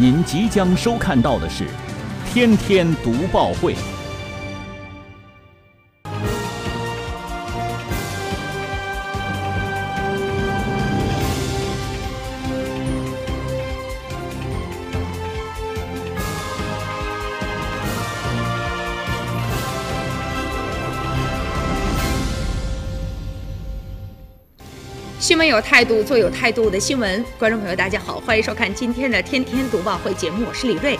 [0.00, 1.64] 您即将收看到的是
[2.32, 3.74] 《天天读报会》。
[25.28, 27.22] 新闻有态度，做有态度的新闻。
[27.38, 30.98] 观众朋友，大家好，欢迎收看今天的《天天读报会》节目，我是李锐。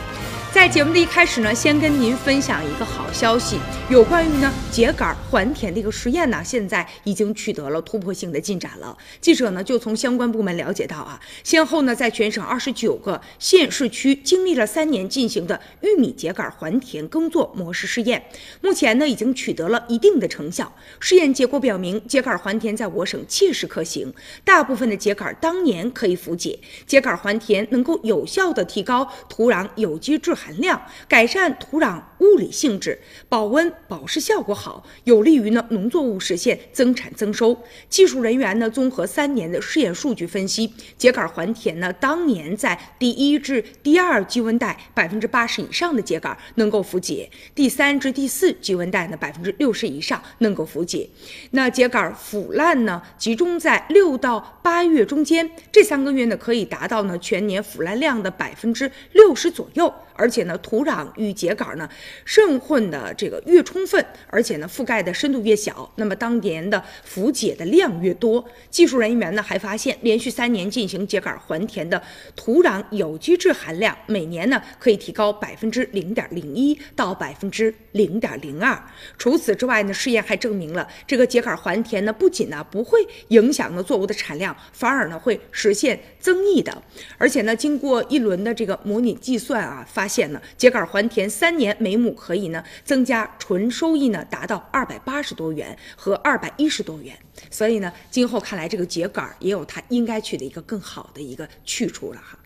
[0.51, 3.59] 在节目的一开始呢，先跟您分享一个好消息，
[3.91, 8.97] 有关于呢秸秆还田的一个实验呢，现在已经取得了突破性的进展了。
[9.21, 18.25] 记者呢就从相关部门了解到啊，先后呢在全省二十九个县市区经历了三年进行的玉米秸秆还田耕作模式试验，
[18.63, 20.73] 目前呢已经取得了一定的成效。
[20.99, 24.13] 试验结果表明，秸秆还田在我省切实可行，
[24.45, 37.57] 大部分的秸秆当年可以腐解，秸秆还田能够有效的提高土壤有机质含量，改善土壤物理性质，保温保湿效果好，有利于呢农作物实现增产增收。
[37.89, 51.09] 技术人员呢综合三年的试验数据分析，秸秆还田呢当年在第一至第二基温带百分之八十以上的秸秆能够腐解，第三至第四基温带呢百分之六十以上能够腐解。
[51.51, 59.93] 那秸秆腐烂呢集中在六到八月中间，这三个月呢可以达到呢全年腐烂量的百分之六十左右。
[60.15, 61.89] 而而且呢，土壤与秸秆呢
[62.27, 68.45] 渗混的这个越充分，而且呢覆盖的深度越小，那么当年的腐解的量越多。
[68.69, 72.03] 技术人员呢还发现，连续三年进行秸秆还田的
[72.37, 78.79] 土壤有机质含量每年呢可以提高百分之零点零一到百分之零点零二。
[79.17, 86.83] 除此之外呢，试验还证明了这个秸秆还田呢不仅呢不会影响呢作物的产量，反而呢会实现增益的。
[87.17, 97.17] 而且呢，经过一轮的这个模拟计算啊，发现现呢，秸秆还田三年每亩可以呢增加纯收益呢达到二百八十多元和二百一十多元，
[97.51, 102.37] 所以呢，今后看来这个秸秆也有它应该去的一个更好的一个去处了哈。